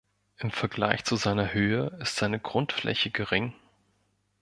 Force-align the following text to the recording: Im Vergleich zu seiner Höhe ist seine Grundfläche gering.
Im 0.39 0.49
Vergleich 0.49 1.05
zu 1.05 1.15
seiner 1.15 1.53
Höhe 1.53 1.95
ist 2.01 2.15
seine 2.15 2.39
Grundfläche 2.39 3.11
gering. 3.11 3.53